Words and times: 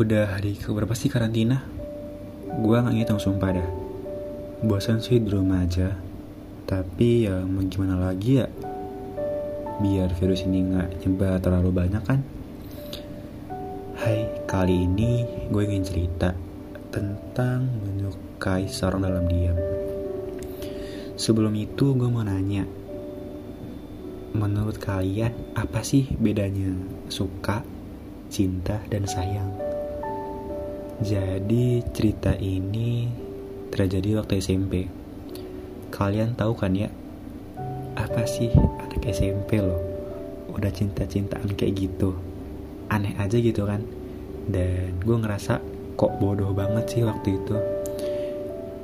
Udah 0.00 0.32
hari 0.32 0.56
keberapa 0.56 0.96
sih 0.96 1.12
karantina? 1.12 1.60
Gua 2.64 2.80
nggak 2.80 2.96
ngitung 2.96 3.20
sumpah 3.20 3.52
dah. 3.52 3.68
Bosan 4.64 5.04
sih 5.04 5.20
di 5.20 5.28
rumah 5.28 5.60
aja. 5.60 5.92
Tapi 6.64 7.28
ya 7.28 7.44
mau 7.44 7.60
gimana 7.68 8.00
lagi 8.08 8.40
ya? 8.40 8.48
Biar 9.76 10.08
virus 10.16 10.48
ini 10.48 10.72
nggak 10.72 11.04
nyebar 11.04 11.36
terlalu 11.44 11.68
banyak 11.76 12.00
kan? 12.00 12.24
Hai, 14.00 14.48
kali 14.48 14.88
ini 14.88 15.20
gue 15.52 15.68
ingin 15.68 15.84
cerita 15.84 16.32
tentang 16.88 17.68
menyukai 17.84 18.72
seorang 18.72 19.04
dalam 19.04 19.28
diam. 19.28 19.60
Sebelum 21.20 21.52
itu 21.60 21.92
gue 21.92 22.08
mau 22.08 22.24
nanya, 22.24 22.64
menurut 24.32 24.80
kalian 24.80 25.36
apa 25.52 25.84
sih 25.84 26.08
bedanya 26.16 26.72
suka, 27.12 27.60
cinta, 28.32 28.80
dan 28.88 29.04
sayang? 29.04 29.69
Jadi 31.00 31.80
cerita 31.96 32.36
ini 32.36 33.08
terjadi 33.72 34.20
waktu 34.20 34.36
SMP. 34.36 34.84
Kalian 35.88 36.36
tahu 36.36 36.52
kan 36.52 36.76
ya, 36.76 36.92
apa 37.96 38.28
sih 38.28 38.52
anak 38.52 39.08
SMP 39.08 39.64
loh, 39.64 39.80
udah 40.52 40.68
cinta-cintaan 40.68 41.56
kayak 41.56 41.88
gitu. 41.88 42.12
Aneh 42.92 43.16
aja 43.16 43.40
gitu 43.40 43.64
kan. 43.64 43.80
Dan 44.44 45.00
gue 45.00 45.16
ngerasa 45.16 45.64
kok 45.96 46.20
bodoh 46.20 46.52
banget 46.52 46.84
sih 46.92 47.00
waktu 47.00 47.32
itu. 47.32 47.56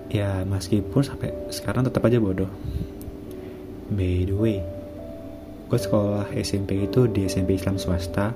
Ya 0.09 0.41
meskipun 0.49 1.05
sampai 1.05 1.37
sekarang 1.53 1.85
tetap 1.85 2.01
aja 2.09 2.17
bodoh. 2.17 2.49
By 3.93 4.25
the 4.25 4.33
way, 4.33 4.65
gue 5.69 5.77
sekolah 5.77 6.33
SMP 6.33 6.81
itu 6.81 7.13
di 7.13 7.29
SMP 7.29 7.61
Islam 7.61 7.77
swasta 7.77 8.33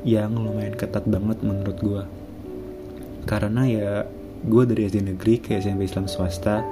yang 0.00 0.32
lumayan 0.32 0.72
ketat 0.80 1.04
banget 1.04 1.44
menurut 1.44 1.76
gue 1.76 2.19
karena 3.24 3.62
ya 3.68 3.92
gue 4.40 4.62
dari 4.64 4.88
SD 4.88 5.04
negeri 5.04 5.34
ke 5.40 5.60
SMP 5.60 5.84
Islam 5.84 6.08
swasta 6.08 6.64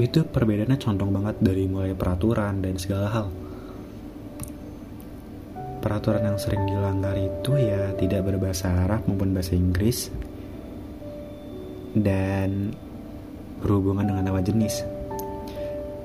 itu 0.00 0.24
perbedaannya 0.24 0.80
condong 0.80 1.12
banget 1.12 1.36
dari 1.44 1.68
mulai 1.68 1.92
peraturan 1.92 2.64
dan 2.64 2.80
segala 2.80 3.08
hal. 3.12 3.26
Peraturan 5.80 6.24
yang 6.24 6.38
sering 6.40 6.68
dilanggar 6.68 7.16
itu 7.16 7.56
ya 7.56 7.92
tidak 7.96 8.28
berbahasa 8.28 8.68
Arab 8.84 9.08
maupun 9.08 9.32
bahasa 9.32 9.56
Inggris 9.56 10.12
dan 11.96 12.72
berhubungan 13.60 14.08
dengan 14.08 14.28
lawan 14.28 14.44
jenis. 14.44 14.84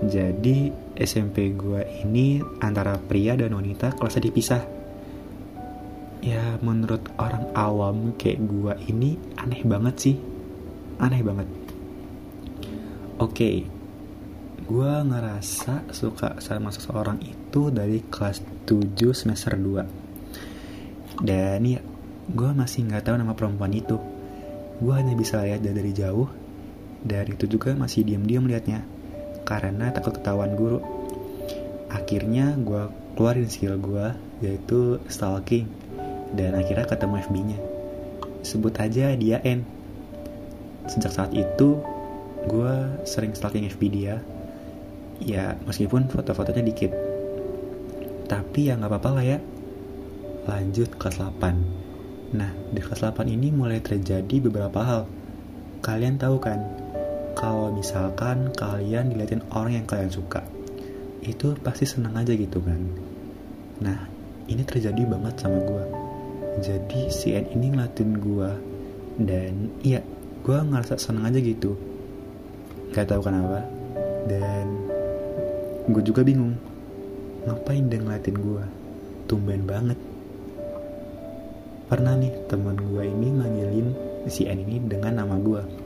Jadi 0.03 0.71
SMP 0.99 1.55
gue 1.55 1.87
ini 2.03 2.43
antara 2.59 2.99
pria 2.99 3.39
dan 3.39 3.55
wanita 3.55 3.95
kelasnya 3.95 4.27
dipisah 4.27 4.61
ya 6.25 6.57
menurut 6.65 7.05
orang 7.21 7.53
awam 7.53 8.17
kayak 8.17 8.41
gue 8.49 8.73
ini 8.89 9.13
aneh 9.37 9.61
banget 9.61 9.95
sih. 10.01 10.17
Aneh 10.97 11.21
banget. 11.21 11.45
Oke 13.21 13.29
okay, 13.29 13.55
gue 14.65 14.91
ngerasa 15.05 15.93
suka 15.93 16.41
sama 16.41 16.73
seseorang 16.73 17.21
itu 17.21 17.69
dari 17.69 18.01
kelas 18.09 18.41
7 18.65 19.13
semester 19.13 19.53
2 19.53 21.21
dan 21.21 21.61
ya 21.61 21.79
gue 22.25 22.49
masih 22.57 22.89
nggak 22.89 23.05
tahu 23.05 23.15
nama 23.21 23.37
perempuan 23.37 23.71
itu. 23.77 24.01
Gue 24.81 24.93
hanya 24.97 25.13
bisa 25.13 25.45
lihat 25.45 25.61
dari 25.61 25.93
jauh. 25.93 26.27
Dan 27.05 27.37
itu 27.37 27.45
juga 27.45 27.77
masih 27.77 28.01
diam-diam 28.01 28.49
liatnya 28.49 28.81
karena 29.45 29.93
takut 29.93 30.17
ketahuan 30.17 30.57
guru. 30.57 30.81
Akhirnya 31.93 32.57
gue 32.57 32.89
keluarin 33.13 33.45
skill 33.45 33.77
gue 33.77 34.09
yaitu 34.41 34.97
stalking 35.05 35.84
dan 36.33 36.57
akhirnya 36.57 36.89
ketemu 36.89 37.21
FB-nya 37.29 37.59
sebut 38.45 38.77
aja 38.77 39.17
dia 39.17 39.41
N. 39.41 39.65
Sejak 40.85 41.11
saat 41.11 41.31
itu 41.33 41.81
gue 42.45 42.73
sering 43.09 43.33
stalking 43.33 43.65
FB 43.65 43.81
dia. 43.89 44.21
Ya 45.17 45.57
meskipun 45.65 46.07
foto-fotonya 46.07 46.61
dikit. 46.61 46.93
Tapi 48.29 48.69
ya 48.69 48.77
nggak 48.77 48.93
apa-apa 48.93 49.09
lah 49.17 49.25
ya. 49.25 49.37
Lanjut 50.45 50.93
kelas 50.95 51.19
8 51.19 51.83
nah 52.35 52.51
di 52.51 52.81
kelas 52.81 53.05
8 53.05 53.25
ini 53.31 53.49
mulai 53.49 53.81
terjadi 53.81 54.37
beberapa 54.45 54.79
hal. 54.85 55.01
Kalian 55.81 56.21
tahu 56.21 56.37
kan 56.37 56.61
kalau 57.33 57.73
misalkan 57.73 58.53
kalian 58.53 59.11
diliatin 59.11 59.41
orang 59.51 59.81
yang 59.81 59.85
kalian 59.89 60.13
suka 60.13 60.45
itu 61.25 61.57
pasti 61.57 61.89
seneng 61.89 62.13
aja 62.13 62.33
gitu 62.37 62.61
kan. 62.61 62.81
Nah 63.81 64.05
ini 64.45 64.61
terjadi 64.61 65.01
banget 65.09 65.41
sama 65.41 65.57
gue 65.65 66.04
jadi 66.61 67.01
si 67.11 67.35
N 67.35 67.51
ini 67.51 67.75
ngeliatin 67.75 68.11
gue 68.19 68.49
dan 69.19 69.53
iya 69.83 69.99
gue 70.45 70.57
ngerasa 70.57 70.99
seneng 70.99 71.27
aja 71.27 71.39
gitu. 71.41 71.75
Gak 72.95 73.11
tahu 73.11 73.25
kenapa. 73.25 73.65
Dan 74.25 74.65
gue 75.91 76.03
juga 76.03 76.23
bingung 76.23 76.55
ngapain 77.45 77.85
dia 77.91 77.99
ngeliatin 77.99 78.37
gue 78.39 78.63
tumben 79.27 79.67
banget. 79.67 79.99
Pernah 81.85 82.17
nih 82.17 82.33
teman 82.49 82.79
gue 82.79 83.03
ini 83.03 83.27
manggilin 83.29 83.89
si 84.25 84.49
N 84.49 84.63
ini 84.63 84.81
dengan 84.81 85.21
nama 85.21 85.37
gue 85.37 85.85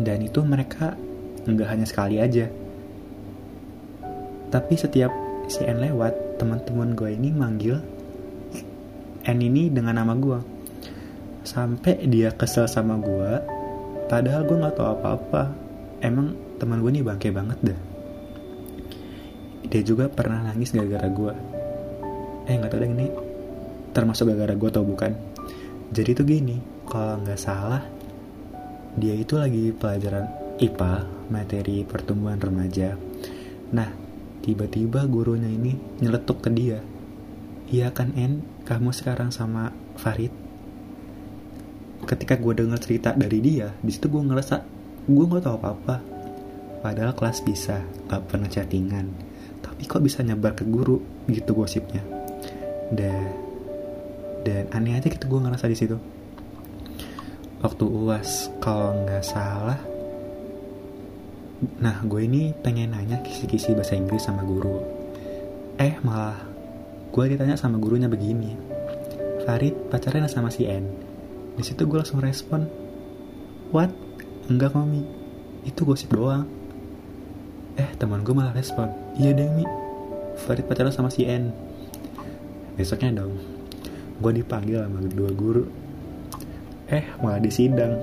dan 0.00 0.24
itu 0.24 0.40
mereka 0.40 0.96
nggak 1.44 1.68
hanya 1.68 1.86
sekali 1.86 2.16
aja. 2.22 2.48
Tapi 4.52 4.74
setiap 4.76 5.12
si 5.48 5.64
N 5.64 5.80
lewat 5.80 6.40
teman-teman 6.40 6.96
gue 6.96 7.12
ini 7.12 7.32
manggil 7.32 7.80
N 9.22 9.38
ini 9.38 9.70
dengan 9.70 10.02
nama 10.02 10.18
gue 10.18 10.38
sampai 11.46 12.06
dia 12.10 12.34
kesel 12.34 12.66
sama 12.66 12.98
gue 12.98 13.30
padahal 14.10 14.42
gue 14.46 14.56
nggak 14.58 14.74
tahu 14.74 14.88
apa-apa. 14.98 15.42
Emang 16.02 16.34
teman 16.58 16.82
gue 16.82 16.90
ini 16.90 17.06
bangke 17.06 17.30
banget 17.30 17.58
dah 17.62 17.78
dia 19.72 19.80
juga 19.80 20.10
pernah 20.12 20.44
nangis 20.44 20.74
gara-gara 20.76 21.08
gue 21.08 21.32
eh 22.50 22.54
nggak 22.58 22.70
tahu 22.70 22.80
deh 22.82 22.90
ini. 22.90 23.08
Termasuk 23.96 24.28
gara-gara 24.28 24.52
gue 24.52 24.70
tau 24.74 24.84
bukan? 24.84 25.12
Jadi 25.94 26.10
tuh 26.12 26.26
gini 26.28 26.56
kalau 26.84 27.22
nggak 27.22 27.40
salah 27.40 27.80
dia 28.98 29.16
itu 29.16 29.40
lagi 29.40 29.72
pelajaran 29.72 30.58
IPA 30.60 30.92
materi 31.32 31.86
pertumbuhan 31.88 32.36
remaja. 32.36 32.98
Nah 33.72 33.88
tiba-tiba 34.42 35.06
gurunya 35.06 35.48
ini 35.48 36.02
nyeletuk 36.02 36.44
ke 36.44 36.50
dia 36.50 36.91
iya 37.72 37.88
kan 37.90 38.12
En? 38.14 38.44
Kamu 38.68 38.92
sekarang 38.92 39.32
sama 39.32 39.72
Farid? 39.96 40.30
Ketika 42.04 42.36
gue 42.36 42.52
dengar 42.52 42.78
cerita 42.78 43.16
dari 43.16 43.40
dia 43.40 43.72
di 43.80 43.88
situ 43.88 44.12
gue 44.12 44.20
ngerasa 44.20 44.60
gue 45.08 45.24
nggak 45.24 45.42
tahu 45.42 45.56
apa-apa. 45.56 45.96
Padahal 46.84 47.14
kelas 47.16 47.46
bisa 47.46 47.80
gak 48.10 48.26
pernah 48.26 48.50
chattingan. 48.50 49.06
Tapi 49.62 49.86
kok 49.86 50.02
bisa 50.02 50.20
nyebar 50.20 50.52
ke 50.58 50.66
guru? 50.66 50.98
Gitu 51.30 51.54
gosipnya. 51.54 52.02
Dan 52.92 53.32
dan 54.42 54.66
aneh 54.74 54.98
aja 54.98 55.08
gitu 55.08 55.24
gue 55.30 55.40
ngerasa 55.40 55.70
di 55.70 55.78
situ. 55.78 55.96
Waktu 57.62 57.84
uas 57.86 58.52
kalau 58.60 58.92
nggak 59.06 59.24
salah 59.24 59.80
nah 61.78 62.02
gue 62.02 62.26
ini 62.26 62.50
pengen 62.58 62.90
nanya 62.90 63.22
kisi-kisi 63.22 63.70
bahasa 63.78 63.94
Inggris 63.94 64.26
sama 64.26 64.42
guru. 64.42 64.82
Eh 65.78 65.94
malah 66.02 66.51
gue 67.12 67.24
ditanya 67.28 67.60
sama 67.60 67.76
gurunya 67.76 68.08
begini 68.08 68.56
Farid 69.42 69.90
pacarnya 69.90 70.30
sama 70.30 70.54
si 70.54 70.70
N. 70.70 70.86
Di 71.58 71.66
situ 71.66 71.84
gue 71.84 71.98
langsung 71.98 72.22
respon 72.22 72.64
what? 73.74 73.90
Enggak 74.46 74.72
mami. 74.72 75.02
Itu 75.66 75.82
gosip 75.82 76.14
doang. 76.14 76.46
Eh 77.74 77.90
teman 77.98 78.22
gue 78.22 78.32
malah 78.32 78.54
respon 78.54 78.88
iya 79.18 79.34
Demi 79.34 79.66
Farid 80.46 80.64
pacaran 80.64 80.94
sama 80.94 81.10
si 81.10 81.26
N. 81.26 81.50
Besoknya 82.78 83.20
dong 83.20 83.36
gue 84.22 84.32
dipanggil 84.38 84.80
sama 84.80 85.02
dua 85.04 85.30
guru. 85.34 85.66
Eh 86.86 87.04
malah 87.20 87.42
di 87.42 87.50
sidang 87.50 87.98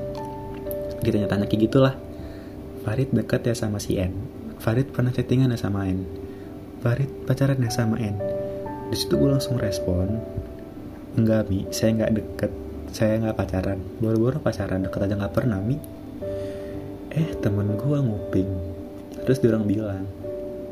ditanya-tanya 1.01 1.47
kayak 1.47 1.71
gitulah. 1.71 1.95
Farid 2.83 3.09
deket 3.15 3.47
ya 3.47 3.55
sama 3.55 3.79
si 3.79 3.95
N. 3.95 4.11
Farid 4.59 4.91
pernah 4.91 5.15
chattingan 5.15 5.55
ya 5.55 5.57
sama 5.57 5.87
N. 5.87 6.03
Farid 6.83 7.09
pacaran 7.23 7.63
ya 7.63 7.71
sama 7.71 7.95
N 7.97 8.38
di 8.89 8.95
situ 8.97 9.13
gue 9.15 9.29
langsung 9.29 9.61
respon 9.61 10.17
enggak 11.13 11.45
mi 11.49 11.69
saya 11.69 11.93
nggak 11.93 12.13
deket 12.17 12.51
saya 12.89 13.21
nggak 13.21 13.37
pacaran. 13.37 13.79
Baru-baru 14.01 14.41
pacaran 14.41 14.81
deket 14.81 15.05
aja 15.05 15.13
nggak 15.13 15.33
pernah 15.33 15.61
mi. 15.61 15.77
Eh 17.13 17.37
temen 17.37 17.77
gue 17.77 17.97
nguping. 18.01 18.49
Terus 19.25 19.37
dia 19.41 19.53
orang 19.53 19.65
bilang 19.69 20.03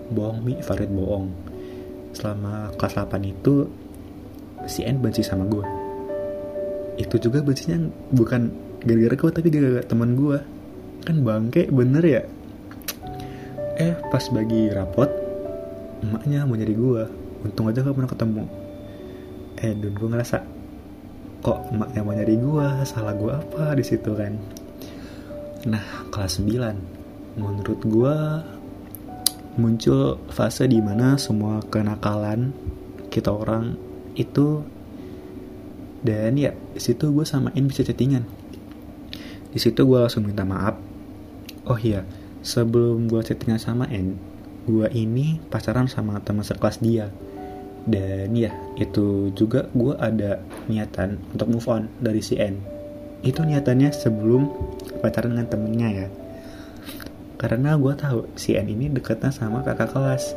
bohong 0.09 0.41
mi 0.41 0.57
Farid 0.57 0.89
bohong. 0.89 1.29
Selama 2.17 2.73
kelas 2.73 2.97
8 2.97 3.21
itu 3.21 3.69
si 4.65 4.81
N 4.81 4.97
benci 4.97 5.21
sama 5.21 5.45
gue 5.45 5.65
itu 6.97 7.21
juga 7.21 7.45
bencinya 7.45 7.77
bukan 8.09 8.49
gara-gara 8.81 9.13
gue 9.13 9.31
tapi 9.31 9.47
gara-gara 9.53 9.85
teman 9.85 10.17
gue 10.17 10.41
kan 11.05 11.21
bangke 11.21 11.69
bener 11.69 12.03
ya? 12.03 12.23
Eh 13.77 13.93
pas 14.09 14.25
bagi 14.33 14.73
rapot 14.73 15.05
emaknya 16.01 16.49
mau 16.49 16.57
nyari 16.57 16.73
gue 16.73 17.03
untung 17.43 17.69
aja 17.69 17.85
gak 17.85 17.95
pernah 17.95 18.11
ketemu. 18.11 18.43
Eh 19.57 19.73
dan 19.73 19.93
gue 19.93 20.07
ngerasa 20.09 20.37
kok 21.41 21.59
yang 21.93 22.05
mau 22.05 22.13
nyari 22.13 22.35
gue 22.37 22.67
salah 22.85 23.13
gue 23.13 23.31
apa 23.33 23.73
di 23.77 23.83
situ 23.85 24.11
kan? 24.13 24.33
Nah 25.69 26.09
kelas 26.09 26.41
9 26.41 27.37
menurut 27.37 27.79
gue 27.85 28.15
muncul 29.57 30.21
fase 30.29 30.69
di 30.69 30.81
mana 30.81 31.17
semua 31.17 31.61
kenakalan 31.65 32.53
kita 33.09 33.33
orang 33.33 33.77
itu 34.17 34.61
dan 36.01 36.37
ya 36.37 36.53
di 36.53 36.81
situ 36.81 37.09
gue 37.13 37.25
samain 37.25 37.65
bisa 37.65 37.85
chattingan. 37.85 38.25
Di 39.53 39.59
situ 39.61 39.81
gue 39.85 39.97
langsung 39.97 40.25
minta 40.25 40.45
maaf. 40.45 40.77
Oh 41.65 41.77
iya 41.77 42.05
sebelum 42.45 43.09
gue 43.11 43.21
chattingan 43.25 43.59
sama 43.59 43.89
N 43.89 44.15
gue 44.67 44.87
ini 44.91 45.39
pacaran 45.47 45.87
sama 45.87 46.19
teman 46.19 46.43
sekelas 46.43 46.83
dia 46.83 47.07
dan 47.87 48.35
ya 48.35 48.51
itu 48.75 49.31
juga 49.31 49.71
gue 49.71 49.95
ada 49.95 50.43
niatan 50.67 51.15
untuk 51.31 51.47
move 51.47 51.67
on 51.71 51.87
dari 52.03 52.19
si 52.19 52.35
N. 52.35 52.59
Itu 53.23 53.47
niatannya 53.47 53.95
sebelum 53.95 54.51
pacaran 54.99 55.33
dengan 55.33 55.47
temennya 55.47 55.89
ya. 56.03 56.07
Karena 57.39 57.79
gue 57.79 57.93
tahu 57.95 58.19
si 58.35 58.59
N 58.59 58.67
ini 58.67 58.91
deketnya 58.91 59.31
sama 59.31 59.63
kakak 59.63 59.95
kelas. 59.95 60.35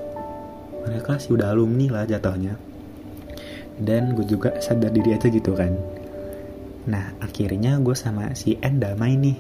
Mereka 0.87 1.19
sih 1.19 1.35
udah 1.35 1.51
alumni 1.51 1.91
lah 1.91 2.05
jatuhnya. 2.07 2.55
Dan 3.75 4.15
gue 4.15 4.25
juga 4.31 4.55
sadar 4.63 4.95
diri 4.95 5.11
aja 5.11 5.27
gitu 5.27 5.51
kan. 5.59 5.75
Nah 6.87 7.19
akhirnya 7.19 7.83
gue 7.83 7.99
sama 7.99 8.31
si 8.39 8.55
N 8.63 8.79
damai 8.79 9.19
nih. 9.19 9.39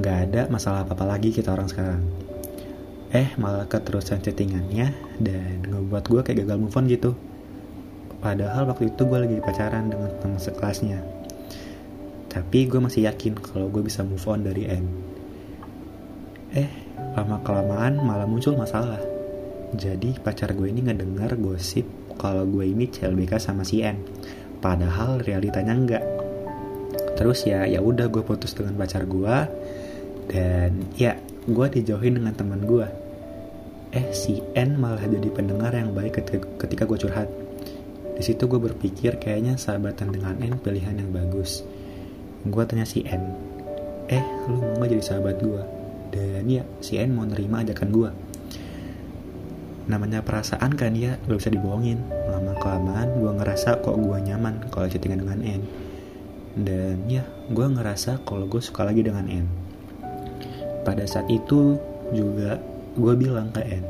Nggak 0.00 0.18
ada 0.24 0.40
masalah 0.48 0.88
apa-apa 0.88 1.04
lagi 1.04 1.36
kita 1.36 1.52
orang 1.52 1.68
sekarang 1.68 2.29
eh 3.10 3.28
malah 3.38 3.66
keterusan 3.66 4.22
chattingannya 4.22 4.94
dan 5.18 5.66
ngebuat 5.66 6.04
gue 6.06 6.20
kayak 6.22 6.38
gagal 6.46 6.58
move 6.58 6.76
on 6.78 6.86
gitu 6.86 7.10
padahal 8.22 8.68
waktu 8.70 8.92
itu 8.92 9.02
gue 9.02 9.18
lagi 9.18 9.36
pacaran 9.42 9.90
dengan 9.90 10.10
teman 10.22 10.38
sekelasnya 10.38 11.02
tapi 12.30 12.70
gue 12.70 12.78
masih 12.78 13.10
yakin 13.10 13.34
kalau 13.38 13.66
gue 13.66 13.82
bisa 13.82 14.06
move 14.06 14.22
on 14.30 14.46
dari 14.46 14.70
N 14.70 15.10
Eh, 16.50 16.66
lama-kelamaan 17.14 18.02
malah 18.02 18.26
muncul 18.26 18.58
masalah. 18.58 18.98
Jadi 19.70 20.18
pacar 20.18 20.50
gue 20.50 20.66
ini 20.66 20.82
ngedengar 20.82 21.38
gosip 21.38 21.86
kalau 22.18 22.42
gue 22.42 22.66
ini 22.66 22.90
CLBK 22.90 23.38
sama 23.38 23.62
si 23.62 23.86
N. 23.86 24.02
Padahal 24.58 25.22
realitanya 25.22 25.78
enggak. 25.78 26.02
Terus 27.14 27.46
ya 27.46 27.70
ya 27.70 27.78
udah 27.78 28.10
gue 28.10 28.26
putus 28.26 28.50
dengan 28.58 28.74
pacar 28.74 29.06
gue 29.06 29.36
dan 30.26 30.90
ya 30.98 31.14
gue 31.46 31.66
dijauhin 31.70 32.18
dengan 32.18 32.34
teman 32.34 32.66
gue. 32.66 32.86
Eh 33.90 34.14
si 34.14 34.38
N 34.54 34.78
malah 34.78 35.02
jadi 35.02 35.28
pendengar 35.34 35.74
yang 35.74 35.90
baik 35.94 36.22
ketika, 36.22 36.46
ketika 36.66 36.86
gue 36.86 36.98
curhat. 36.98 37.28
Di 38.14 38.22
situ 38.22 38.46
gue 38.46 38.60
berpikir 38.60 39.18
kayaknya 39.18 39.58
sahabatan 39.58 40.14
dengan 40.14 40.38
N 40.38 40.60
pilihan 40.62 40.94
yang 40.94 41.10
bagus. 41.10 41.66
Gue 42.46 42.64
tanya 42.64 42.86
si 42.88 43.04
N, 43.04 43.34
eh 44.08 44.24
lu 44.48 44.60
mau 44.60 44.80
gak 44.80 44.96
jadi 44.96 45.04
sahabat 45.04 45.36
gue? 45.42 45.80
dan 46.10 46.44
ya 46.50 46.62
si 46.82 46.98
N 46.98 47.14
mau 47.14 47.24
nerima 47.24 47.62
ajakan 47.62 47.88
gue 47.94 48.10
namanya 49.90 50.22
perasaan 50.22 50.74
kan 50.74 50.94
ya 50.94 51.18
gak 51.26 51.38
bisa 51.38 51.50
dibohongin 51.50 51.98
lama 52.30 52.54
kelamaan 52.58 53.10
gue 53.18 53.30
ngerasa 53.30 53.82
kok 53.82 53.96
gue 53.98 54.18
nyaman 54.22 54.70
kalau 54.70 54.86
chattingan 54.86 55.22
dengan 55.26 55.40
N 55.42 55.62
dan 56.58 57.06
ya 57.06 57.22
gue 57.50 57.66
ngerasa 57.66 58.22
kalau 58.26 58.46
gue 58.46 58.62
suka 58.62 58.86
lagi 58.86 59.02
dengan 59.02 59.26
N 59.26 59.46
pada 60.82 61.06
saat 61.06 61.26
itu 61.30 61.78
juga 62.10 62.58
gue 62.96 63.14
bilang 63.14 63.50
ke 63.54 63.62
N 63.62 63.84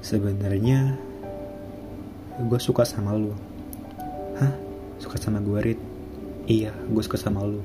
sebenarnya 0.00 0.96
gue 2.40 2.60
suka 2.60 2.88
sama 2.88 3.12
lu. 3.12 3.36
Hah? 4.40 4.56
Suka 4.96 5.20
sama 5.20 5.44
gue 5.44 5.60
Rit? 5.60 5.80
Iya 6.48 6.72
gue 6.88 7.02
suka 7.04 7.20
sama 7.20 7.44
lu. 7.44 7.60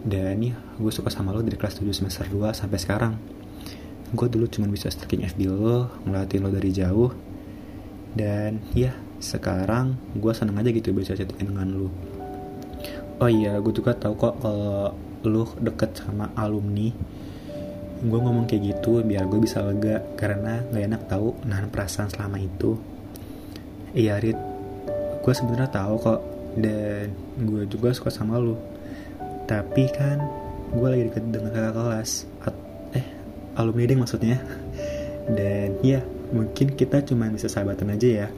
Dan 0.00 0.40
ya 0.40 0.56
gue 0.80 0.88
suka 0.88 1.12
sama 1.12 1.36
lo 1.36 1.44
dari 1.44 1.60
kelas 1.60 1.76
7 1.76 1.92
semester 1.92 2.24
2 2.24 2.56
sampai 2.56 2.78
sekarang. 2.80 3.14
Gue 4.16 4.32
dulu 4.32 4.48
cuma 4.48 4.72
bisa 4.72 4.88
stalking 4.88 5.28
FB 5.28 5.40
lo 5.52 5.92
ngeliatin 6.08 6.40
lo 6.40 6.48
dari 6.48 6.72
jauh. 6.72 7.12
Dan 8.16 8.64
ya 8.72 8.96
sekarang 9.20 10.00
gue 10.16 10.32
seneng 10.32 10.56
aja 10.56 10.72
gitu 10.72 10.96
bisa 10.96 11.12
chatting 11.12 11.52
dengan 11.52 11.68
lo 11.76 11.92
oh 13.20 13.28
iya 13.28 13.60
gue 13.60 13.72
juga 13.72 13.92
tahu 13.92 14.16
kok 14.16 14.34
kalau 14.40 14.96
lo 15.28 15.44
deket 15.60 15.92
sama 16.00 16.32
alumni 16.32 16.88
gue 18.00 18.20
ngomong 18.20 18.48
kayak 18.48 18.80
gitu 18.80 19.04
biar 19.04 19.28
gue 19.28 19.40
bisa 19.44 19.60
lega 19.60 20.00
karena 20.16 20.64
gak 20.72 20.84
enak 20.88 21.02
tahu 21.04 21.36
nahan 21.44 21.68
perasaan 21.68 22.08
selama 22.08 22.40
itu. 22.40 22.80
Iya 23.92 24.16
Rit. 24.16 24.38
Gue 25.20 25.32
sebenarnya 25.36 25.68
tahu 25.68 25.94
kok 26.00 26.20
dan 26.56 27.12
gue 27.44 27.68
juga 27.68 27.92
suka 27.92 28.08
sama 28.08 28.40
lo 28.40 28.56
tapi 29.44 29.90
kan 29.92 30.16
gue 30.70 30.88
lagi 30.88 31.04
deket 31.10 31.24
dengan 31.28 31.50
kakak 31.52 31.74
kelas. 31.76 32.10
Eh 32.96 33.06
alumni 33.58 33.84
ding 33.84 34.00
maksudnya. 34.00 34.38
Dan 35.36 35.78
ya 35.82 36.00
mungkin 36.30 36.74
kita 36.74 37.02
cuma 37.02 37.26
bisa 37.28 37.50
sahabatan 37.50 37.92
aja 37.92 38.26
ya. 38.26 38.28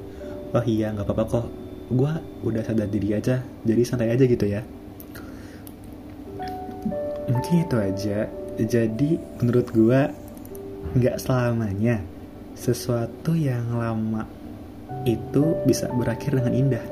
Oh 0.57 0.65
iya 0.65 0.91
nggak 0.91 1.05
apa-apa 1.05 1.25
kok. 1.29 1.47
Gue 1.93 2.13
udah 2.49 2.65
sadar 2.65 2.89
diri 2.89 3.13
aja 3.13 3.45
jadi 3.63 3.83
santai 3.85 4.11
aja 4.11 4.25
gitu 4.25 4.49
ya. 4.49 4.65
Mungkin 7.29 7.69
itu 7.69 7.77
aja 7.77 8.27
jadi 8.61 9.17
menurut 9.41 9.73
gue 9.73 10.01
nggak 10.93 11.17
selamanya 11.17 12.05
sesuatu 12.53 13.33
yang 13.33 13.81
lama 13.81 14.29
itu 15.09 15.57
bisa 15.65 15.89
berakhir 15.89 16.37
dengan 16.37 16.53
indah. 16.53 16.85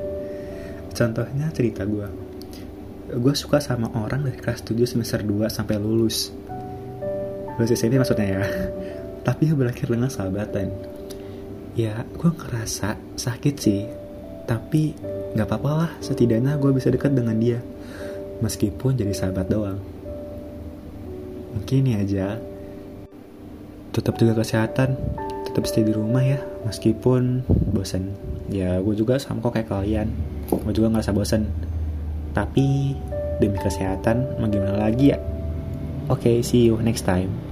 Contohnya 0.91 1.53
cerita 1.53 1.85
gue 1.85 2.07
gue 3.11 3.35
suka 3.35 3.59
sama 3.59 3.91
orang 3.93 4.23
dari 4.23 4.39
kelas 4.39 4.63
7 4.65 4.87
semester 4.87 5.21
2 5.21 5.51
sampai 5.53 5.77
lulus. 5.77 6.33
Lulus 7.59 7.71
SMP 7.77 8.01
maksudnya 8.01 8.41
ya. 8.41 8.43
Tapi 9.27 9.53
berakhir 9.53 9.85
dengan 9.85 10.09
sahabatan. 10.09 10.73
Ya 11.77 12.01
gue 12.09 12.31
ngerasa 12.33 12.97
sakit 13.21 13.55
sih. 13.61 13.85
Tapi 14.49 14.97
nggak 15.37 15.45
apa-apa 15.45 15.71
lah 15.77 15.91
setidaknya 16.01 16.57
gue 16.57 16.71
bisa 16.73 16.89
dekat 16.89 17.13
dengan 17.13 17.37
dia. 17.37 17.61
Meskipun 18.41 18.97
jadi 18.97 19.13
sahabat 19.13 19.45
doang 19.45 20.00
mungkin 21.55 21.85
ini 21.85 21.93
aja 21.99 22.39
tetap 23.91 24.15
juga 24.17 24.39
kesehatan. 24.39 24.95
Tetap 25.51 25.67
stay 25.67 25.83
di 25.83 25.91
rumah 25.91 26.23
ya. 26.23 26.39
Meskipun 26.63 27.43
bosan 27.75 28.15
ya 28.47 28.79
gue 28.79 28.95
juga 28.95 29.19
sama 29.19 29.43
kok 29.43 29.59
kayak 29.59 29.67
kalian. 29.67 30.07
Gue 30.47 30.73
juga 30.75 30.91
ngerasa 30.95 31.11
bosan 31.11 31.47
tapi 32.31 32.95
demi 33.43 33.59
kesehatan, 33.59 34.39
mau 34.39 34.47
gimana 34.47 34.87
lagi 34.87 35.11
ya? 35.11 35.19
Oke, 36.07 36.27
okay, 36.27 36.35
see 36.39 36.71
you 36.71 36.79
next 36.79 37.03
time. 37.03 37.50